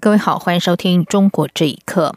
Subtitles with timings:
[0.00, 2.14] 各位好，欢迎收听《中国这一刻》。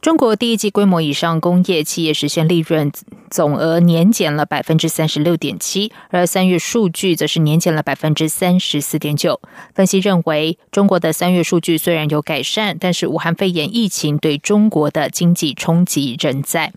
[0.00, 2.90] 中国第一季规模以上工业企业实现利润
[3.28, 9.38] 总额年减了百分之三十六点七，而三月数据则是年减了百分之三十四点九。
[9.74, 16.72] 分析认为，中国的三月数据虽然有改善，但是武汉肺炎疫情对中国的经济冲击仍在。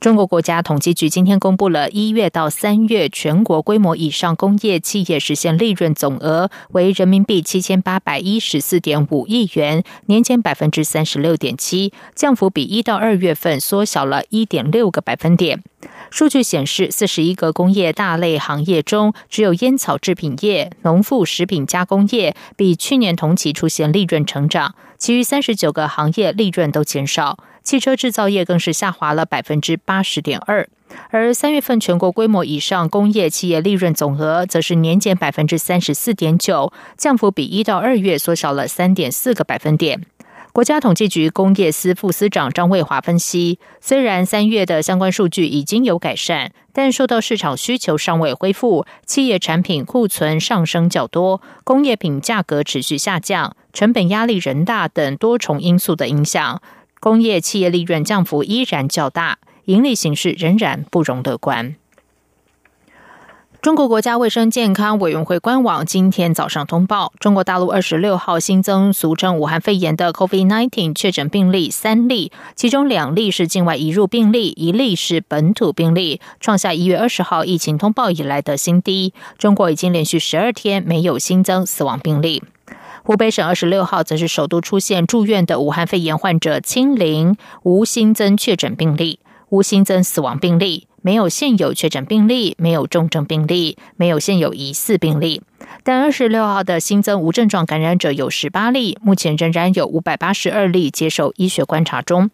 [0.00, 15.62] 中国国家统计局今天公布了一月到三月全国规模以上工业企业实现利润总额为人民币七千八百一十四点五亿元，年减百分之三十六点七，降幅比一到二月份缩小了一点六个百分点。
[16.10, 27.38] 数据显示，四十一个工业大类行业中，只有烟草制品业、农副食品加工业比去年同期出现利润成长，其余三十九个行业利润都减少。
[27.66, 30.68] 汽车制造业更是下滑了百分之八十点二，
[31.10, 40.06] 而三月份全国规模以上工业企业利润总额则是年减百分之三十四点九，降幅比一到二月缩小了三点四个百分点。
[40.52, 56.62] 国家统计局工业司副司长张卫华分析，虽然三月的相关数据已经有改善，但受到市场需求尚未恢复、企业产品库存上升较多、工业品价格持续下降、成本压力人大等多重因素的影响。
[57.06, 61.76] 工业企业利润降幅依然较大，盈利形势仍然不容乐观。
[63.62, 79.14] 中国国家卫生健康委员会官网今天早上通报，中国大陆二十六号新增俗称武汉肺炎的 COVID-19 确诊病例三例，其中两例是境外移入病例，一例是本土病例，创下一月二十号疫情通报以来的新低。
[79.38, 82.42] 中国已经连续十二天没有新增死亡病例。
[83.06, 95.40] 湖北省二十六号则是首度出现住院的武汉肺炎患者清零，无新增确诊病例，无新增死亡病例，没有现有确诊病例，没有重症病例，没有现有疑似病例。
[95.84, 102.30] 但二十六号的新增无症状感染者有十八例，目前仍然有五百八十二例接受医学观察中。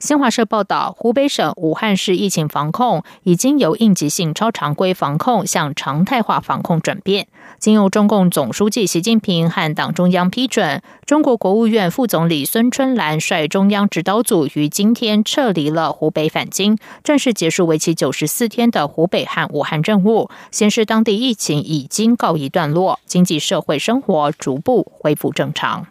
[0.00, 7.28] 新华社报道，湖北省武汉市疫情防控已经由应急性超常规防控向常态化防控转变。
[7.58, 25.86] 经由中共总书记习近平和党中央批准，中国国务院副总理孙春兰率中央指导组于今天撤离了湖北返京，正式结束为期九十四天的湖北和武汉任务，显示当地疫情已经告一段落，经济社会生活逐步恢复正常。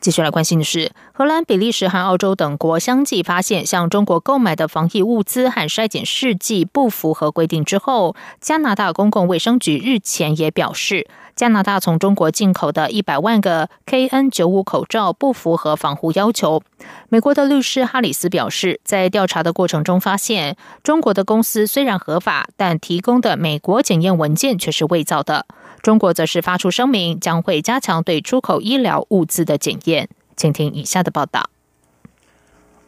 [0.00, 16.62] 继续来关心的是，荷兰、比利时和澳洲等国相继发现向中国购买的防疫物资和筛检试剂不符合规定之后，加拿大公共卫生局日前也表示，加拿大从中国进口的一百万个 KN 九五口罩不符合防护要求。
[17.08, 25.46] 美国的律师哈里斯表示，在调查的过程中发现，中国的公司虽然合法，但提供的美国检验文件却是伪造的。
[25.82, 30.08] 中国则是发出声明，将会加强对出口医疗物资的检验。
[30.36, 31.48] 请听以下的报道：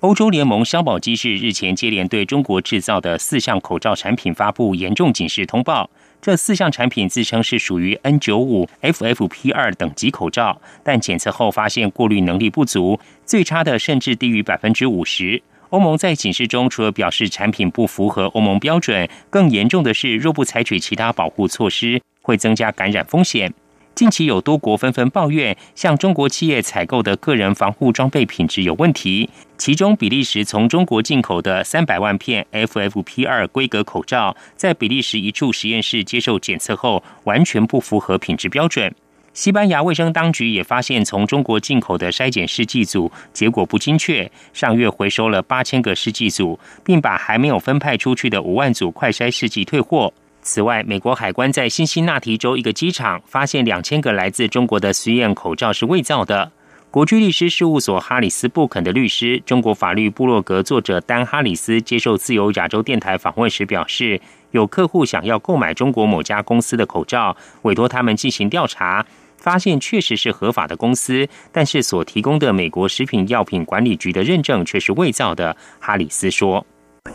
[0.01, 5.89] 欧洲联盟消保机制日前接连对中国制造的四项口罩产品发布严重警示通报。
[6.23, 15.43] 这四项产品自称是属于 N 九五 FFP 二等级口罩，但检测后发现过滤能力不足，最差的甚至低于百分之五十。
[15.71, 22.03] 欧盟在警示中除了表示产品不符合欧盟标准，更严重的是，若不采取其他保护措施。
[22.23, 23.53] 会增加感染风险。
[23.93, 29.29] 近期有多国纷纷抱怨，向中国企业采购的个人防护装备品质有问题。
[29.59, 38.95] 其中，比利时从中国进口的三百万片 FFP 二规格口罩，在比利时一处实验室接受检测后，完全不符合品质标准。
[39.35, 50.13] 西班牙卫生当局也发现，从中国进口的筛检试剂组结果不精确，上月回收了八千个试剂组，并把还没有分派出去的五万组快筛试剂退货。
[50.43, 56.51] 此外，美国海关在新西纳提州一个机场发现两千个来自中国的实验口罩是伪造的。
[56.91, 64.21] 国际律师事务所哈里斯布肯的律师、中国法律部落格作者丹哈里斯接受自由亚洲电台访问时表示，
[64.51, 69.07] 有客户想要购买中国某家公司的口罩，委托他们进行调查，
[69.37, 75.57] 发现确实是合法的公司，但是所提供的美国食品药品管理局的认证却是伪造的。
[75.79, 76.67] 哈里斯说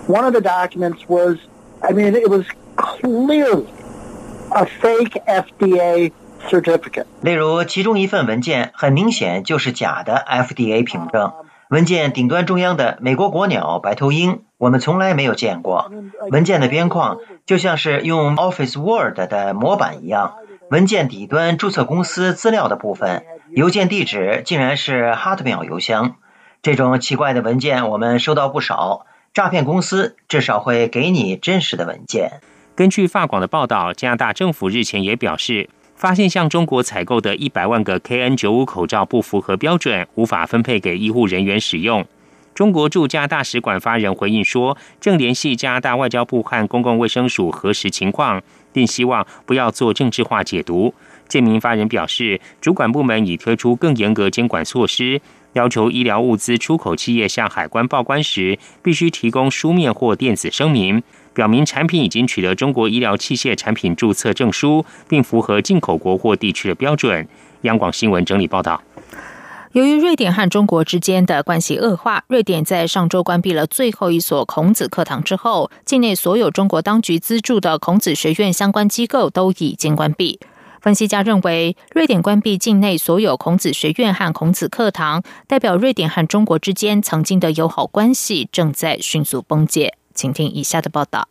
[0.08, 1.38] ：“One of the documents was,
[1.82, 2.46] I mean, it was。”
[2.76, 3.66] Clearly
[4.52, 6.12] a fake FDA
[6.48, 7.06] certificate.
[7.22, 11.34] 例如，其中一份文件很明显就是假的 FDA 凭证。
[11.70, 15.92] 文件顶端中央的美国国鸟白头鹰，我们从来没有见过。
[16.30, 17.18] 文件的边框
[17.48, 20.36] 就像是用 Office Word 的模板一样。
[20.70, 26.16] 文件底端注册公司资料的部分，邮件地址竟然是 Hotmail 邮箱。
[26.62, 29.08] 这种奇怪的文件我们收到不少。
[29.34, 32.42] 诈骗公司至少会给你真实的文件。
[32.76, 42.06] 根据法广的报道，加拿大政府日前也表示，发现向中国采购的一百万个 KN95 口罩不符合标准，无法分配给医护人员使用。
[42.54, 48.42] 中国驻加大使馆发言人回应说，正联系加拿大外交部和公共卫生署核实情况，
[48.74, 50.94] 并希望不要做政治化解读。
[51.30, 55.22] 这名发言人表示，主管部门已推出更严格监管措施，
[55.54, 61.02] 要求医疗物资出口企业向海关报关时，必须提供书面或电子声明。
[61.36, 67.28] 表明产品已经取得中国医疗器械产品注册证书，并符合进口国或地区的标准。
[67.62, 68.82] 央广新闻整理报道。
[69.74, 80.40] 由于瑞典和中国之间的关系恶化，瑞典在上周关闭了最后一所孔子课堂之后，境内所有中国当局资助的孔子学院相关机构都已经关闭。
[80.80, 89.96] 分析家认为，瑞典关闭境内所有孔子学院和孔子课堂，代表瑞典和中国之间曾经的友好关系正在迅速崩解。
[90.16, 91.28] 请听以下的报道：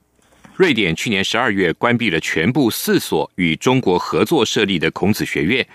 [0.55, 5.67] 瑞典去年十二月关闭了全部四所与中国合作设立的孔子学院。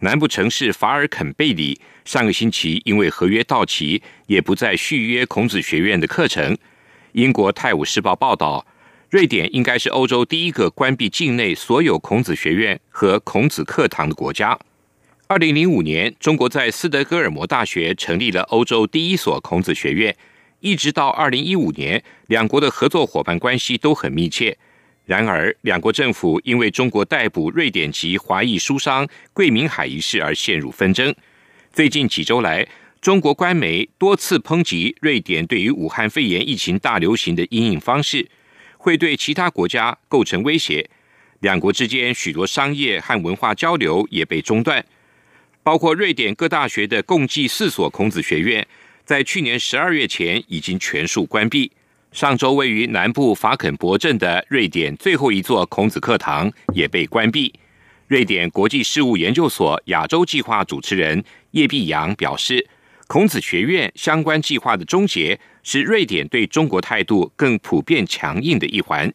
[0.00, 6.58] 南部城市法尔肯贝里上个星期因为合约到期，也不再续约孔子学院的课程。
[7.12, 8.66] 英国《泰晤士报》报道，
[9.08, 14.58] 瑞典应该是欧洲第一个关闭境内所有孔子学院和孔子课堂的国家。
[15.28, 20.14] 二零零五年，中国在斯德哥尔摩大学成立了欧洲第一所孔子学院。
[20.66, 24.58] 一直到二零一五年，两国的合作伙伴关系都很密切。
[25.04, 31.14] 然而，两国政府因为中国逮捕瑞典籍华裔书商桂明海一事而陷入纷争。
[31.72, 32.66] 最近几周来，
[33.00, 38.28] 中国官媒多次抨击瑞典对于武汉肺炎疫情大流行的应应方式，
[38.76, 40.90] 会对其他国家构成威胁。
[41.38, 44.84] 两国之间许多商业和文化交流也被中断，
[45.62, 48.66] 包括瑞典各大学的共计四所孔子学院。
[49.06, 51.70] 在去年十二月前已经全数关闭。
[52.10, 57.54] 上周位于南部法肯博镇的瑞典最后一座孔子课堂也被关闭。
[58.08, 61.22] 瑞典国际事务研究所亚洲计划主持人
[61.52, 62.66] 叶碧阳表示，
[63.06, 69.12] 孔子学院相关计划的终结是瑞典对中国态度更普遍强硬的一环。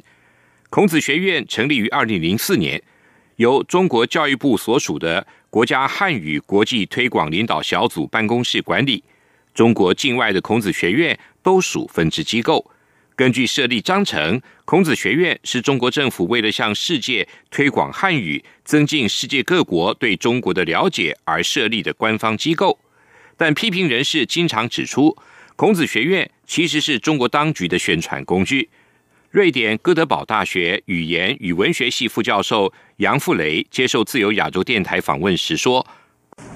[0.70, 2.82] 孔子学院成立于二零零四年，
[3.36, 9.04] 由中国教育部所属的国家汉语国际推广领导小组办公室管理。
[9.54, 12.72] 中国境外的孔子学院都属分支机构。
[13.16, 22.80] 根据设立章程，孔子学院是中国政府为了向世界推广汉语、增进世界各国对中国的了解而设立的官方机构。
[23.38, 25.16] 但批评人士经常指出，
[25.56, 28.70] 孔子学院其实是中国当局的宣传工具。
[29.30, 35.86] 瑞典哥德堡大学语言与文学系副教授杨富雷接受自由亚洲电台访问时说。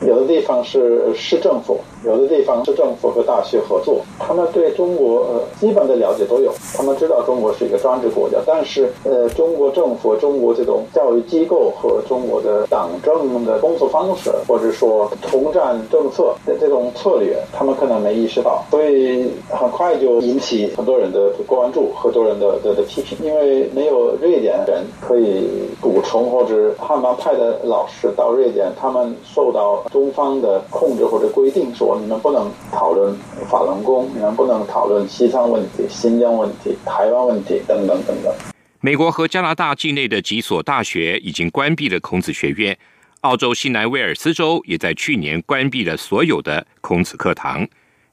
[0.02, 25.48] 有的地方是市政府，有的地方是政府和大学合作，他们对中国呃基本的了解都有，他们知道中国是一个专制国家，但是呃中国政府、中国这种教育机构和中国的党政的工作方式，或者说统战政策的这种策略，他们可能没意识到，所以很快就引起很多人的关注，很多人的的的批评，因为没有瑞典人可以
[25.82, 29.75] 补充，或者汉班派的老师到瑞典，他们受到。
[29.92, 33.18] 中方的控制或者规定说，你们不能讨论
[33.50, 38.34] 法轮功，你们不能讨论西藏问题、新疆问题、台湾问题等等等等。
[38.82, 42.78] 美国和加拿大境内的几所大学已经关闭了孔子学院，
[43.22, 47.68] 澳洲西南威尔斯州也在去年关闭了所有的孔子课堂。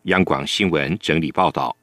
[0.04, 1.76] 央广新闻整理报道。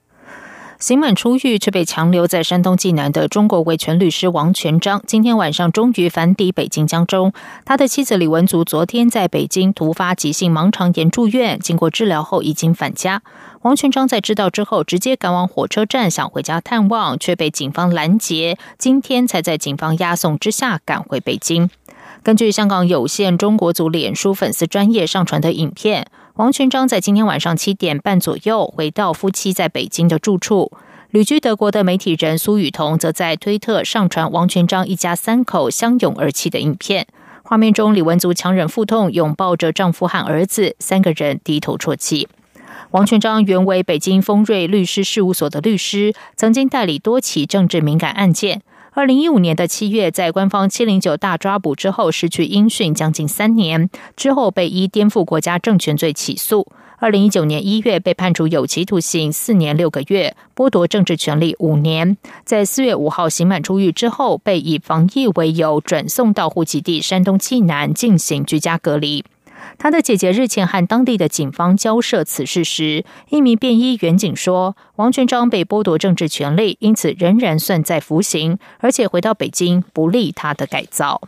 [0.80, 7.34] 刑满出狱却被强留在山东济南的中国维权律师王全章，今天晚上终于返抵北京江州。
[7.66, 13.22] 他的妻子李文足昨天在北京突发急性盲肠炎住院，经过治疗后已经返家。
[13.64, 21.70] 王全章在知道之后，直接赶往火车站想回家探望，却被警方拦截，今天才在警方押送之下赶回北京。
[22.24, 26.08] 根据香港有线中国组脸书粉丝专业上传的影片。
[26.39, 30.72] 王全章在今天晚上七点半左右回到夫妻在北京的住处。
[31.10, 37.05] 旅居德国的媒体人苏雨桐则在推特上传王全章一家三口相拥而泣的影片。
[37.43, 42.29] 画面中，李文足强忍腹痛，拥抱着丈夫和儿子，三个人低头啜泣。
[42.91, 48.62] 王全章原为北京丰瑞律师事务所的律师，曾经代理多起政治敏感案件。
[49.00, 56.68] 二零一五年的七月，在官方七零九大抓捕之后，失去音讯将近三年，之后被依颠覆国家政权罪起诉。
[56.98, 62.18] 二零一九年一月被判处有期徒刑四年六个月，剥夺政治权利五年。
[62.44, 69.24] 在四月五号刑满出狱之后，被以防疫为由转送到户籍地山东济南进行居家隔离。
[69.78, 81.22] 他的姐姐日前和当地的警方交涉此事时，一名便衣员警说：“王全章被剥夺政治权利，因此仍然算在服刑，而且回到北京不利他的改造。”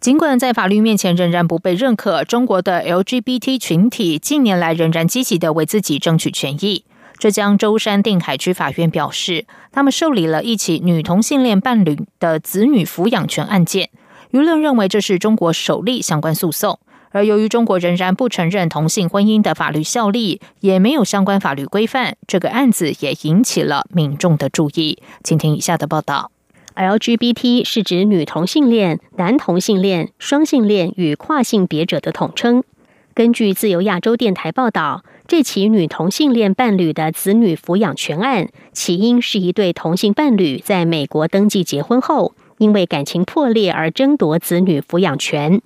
[0.00, 6.84] 尽管在法律面前仍然不被认可，中国的 LGBT 群体近年来仍然积极的为自己争取权益。
[7.18, 13.90] 浙江舟山定海区法院表示，他们受理了一起女同性恋伴侣的子女抚养权案件。
[14.32, 16.78] 舆论认为这是中国首例相关诉讼，
[17.10, 24.98] 而由于中国仍然不承认同性婚姻的法律效力，也没有相关法律规范，这个案子也引起了民众的注意。
[25.24, 26.30] 请听以下的报道
[26.76, 32.62] ：LGBT 是指女同性恋、男同性恋、双性恋与跨性别者的统称。
[33.14, 42.34] 根据自由亚洲电台报道，这起女同性恋伴侣的子女抚养权案，起因是一对同性伴侣在美国登记结婚后。
[42.58, 45.60] 因为感情破裂而争夺子女抚养权，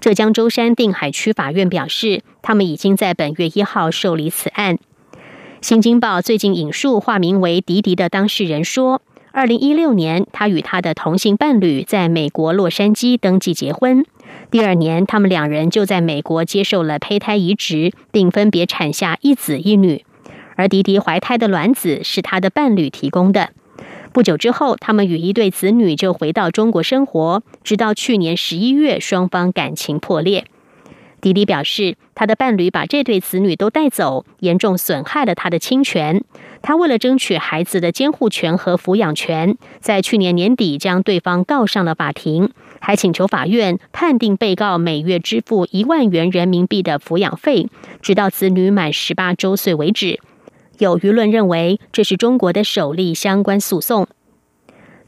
[0.00, 4.78] 浙江舟山定海区法院表示，他们已经在本月一号受理此案。
[5.60, 9.02] 新京报最近引述化名为迪迪的当事人说，
[9.32, 14.04] 二零一六年他与他的同性伴侣在美国洛杉矶登记结婚，
[14.50, 20.04] 第二年他们两人就在美国接受了胚胎移植，并分别产下一子一女，
[20.54, 23.50] 而迪迪怀胎的卵子是他的伴侣提供的。
[24.16, 30.46] 不久之后，他们与一对子女就回到中国生活，直到去年十一月，双方感情破裂。
[31.20, 36.24] 迪迪表示，他的伴侣把这对子女都带走，严重损害了他的侵权。
[36.62, 42.48] 他为了争取孩子的监护权和抚养权，在去年年底将对方告上了法庭，
[42.80, 47.68] 还请求法院判定被告每月支付一万元人民币的抚养费，
[48.00, 50.18] 直到子女满十八周岁为止。
[50.78, 54.06] 有舆论认为，这是中国的首例相关诉讼。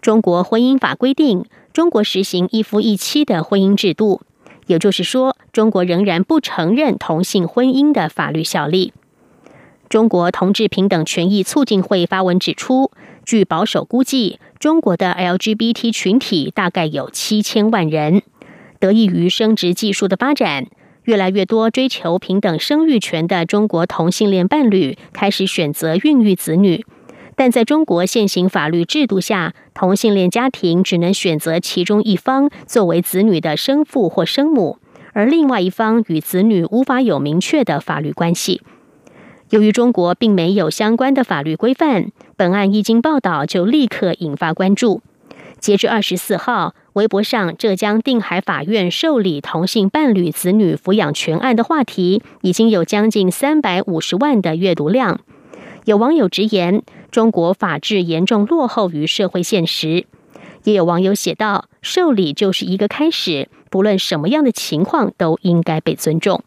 [0.01, 4.23] 中国婚姻法规定，中国实行一夫一妻的婚姻制度，
[4.67, 8.93] 也就是说，中国仍然不承认同性婚姻的法律效力。
[9.89, 12.91] 中国同志平等权益促进会发文指出，
[13.25, 18.23] 据保守估计，中国的 LGBT 群体大概有七千万人，
[18.79, 20.67] 得益于生殖技术的发展。
[21.09, 26.85] 越来越多追求平等生育权的中国同性恋伴侣开始选择孕育子女，
[27.35, 34.77] 但在中国现行法律制度下，同性恋家庭只能选择其中一方作为子女的生父或生母，
[35.15, 38.61] 而另外一方与子女无法有明确的法律关系。
[39.49, 45.01] 由于中国并没有相关的法律规范，本案一经报道就立刻引发关注。
[45.61, 55.21] 截至二十四号，微博上浙江定海法院受理同性伴侣子女抚养权案的话题，已经有将近三百五十万的阅读量。
[55.85, 60.07] 有网友直言，中国法治严重落后于社会现实。
[60.65, 66.43] 也有网友写道：“受理就是一个开始，不论什么样的情况都应该被尊重。”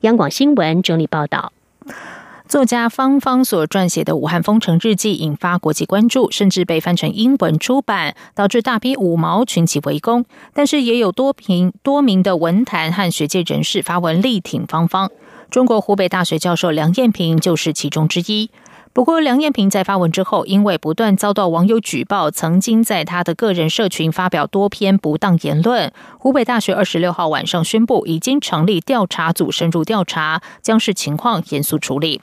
[0.00, 1.52] 央广新闻整理报道。
[2.50, 10.24] 作家方方所撰写的《武汉封城日记》引发国际关注，甚至被翻成英文出版，导致大批五毛群起围攻。
[10.52, 15.12] 但是也有多名多名的文坛和学界人士发文力挺方方。
[15.48, 18.50] 中国湖北大学教授梁艳平就是其中之一。
[18.92, 25.92] 不过，梁艳平在发文之后，因为不断遭到网友举报，曾经在他的个人社群发表多篇不当言论。
[26.18, 32.20] 湖北大学二十六号晚上宣布，已经成立调查组深入调查，将视情况严肃处理。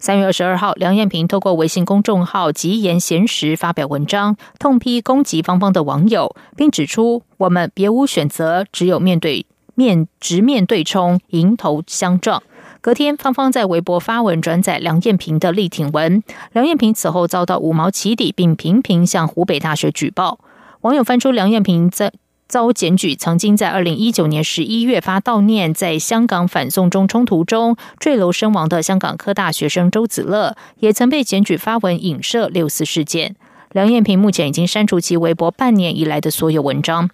[0.00, 12.40] 三月二十二号，梁艳萍透过微信公众号“吉言闲时”发表文章，痛批攻击芳芳的网友，并指出：“我们别无选择，只有面对面直面对冲，迎头相撞。”
[12.80, 16.22] 隔天，芳芳在微博发文转载梁艳萍的力挺文。
[16.52, 20.38] 梁艳萍此后遭到五毛起底，并频频向湖北大学举报。
[20.82, 22.12] 网友翻出梁艳萍在。
[22.48, 33.36] 遭检举，曾经在二零一九年十一月发悼念，在香港反送中冲突中坠楼身亡的香港科大学生周子乐，也曾被检举发文影射六四事件。
[33.72, 37.10] 梁艳萍目前已经删除其微博半年以来的所有文章。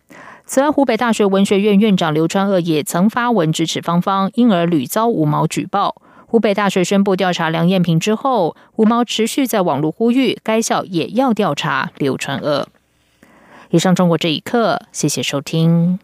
[0.46, 5.96] 此外，湖北大学文学院院长刘川鄂也曾发文支持芳芳，因而屡遭五毛举报。
[6.26, 12.68] 湖北大学宣布调查梁艳萍之后，五毛持续在网络呼吁该校也要调查刘川鄂。
[13.74, 15.98] 以上中国这一刻，谢谢收听。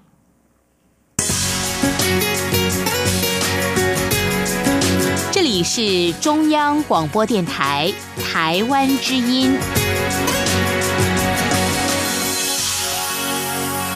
[5.30, 7.92] 这里是中央广播电台
[8.24, 9.56] 台湾之音。